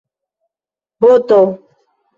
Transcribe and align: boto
boto 0.99 1.39